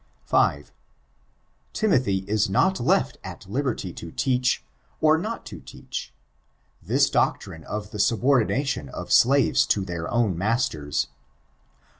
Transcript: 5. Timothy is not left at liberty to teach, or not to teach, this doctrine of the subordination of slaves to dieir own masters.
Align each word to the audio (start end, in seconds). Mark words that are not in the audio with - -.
5. 0.25 0.71
Timothy 1.73 2.25
is 2.27 2.49
not 2.49 2.79
left 2.79 3.19
at 3.23 3.47
liberty 3.47 3.93
to 3.93 4.11
teach, 4.11 4.63
or 4.99 5.15
not 5.15 5.45
to 5.45 5.59
teach, 5.59 6.11
this 6.81 7.07
doctrine 7.07 7.63
of 7.65 7.91
the 7.91 7.99
subordination 7.99 8.89
of 8.89 9.11
slaves 9.11 9.63
to 9.67 9.85
dieir 9.85 10.07
own 10.09 10.35
masters. 10.35 11.05